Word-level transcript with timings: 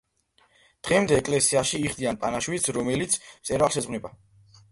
დღემდე 0.87 1.19
ეკლესიაში 1.23 1.81
იხდიან 1.89 2.17
პანაშვიდს, 2.23 2.67
რომელიც 2.79 3.19
მწერალს 3.27 3.79
ეძღვნება. 3.83 4.15